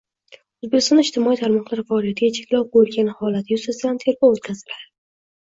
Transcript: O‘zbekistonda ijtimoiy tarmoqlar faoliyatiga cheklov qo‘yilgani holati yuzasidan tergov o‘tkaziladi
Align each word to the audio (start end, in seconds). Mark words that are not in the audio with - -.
O‘zbekistonda 0.67 1.03
ijtimoiy 1.07 1.37
tarmoqlar 1.41 1.83
faoliyatiga 1.91 2.31
cheklov 2.39 2.65
qo‘yilgani 2.77 3.13
holati 3.21 3.57
yuzasidan 3.59 4.03
tergov 4.07 4.35
o‘tkaziladi 4.39 4.83